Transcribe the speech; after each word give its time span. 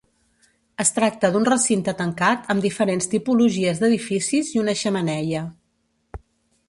Es 0.83 0.91
tracta 0.95 1.29
d'un 1.35 1.45
recinte 1.49 1.93
tancat 1.99 2.49
amb 2.53 2.65
diferents 2.67 3.11
tipologies 3.11 3.83
d'edificis 3.85 4.51
i 4.57 4.63
una 4.63 4.75
xemeneia. 4.81 5.45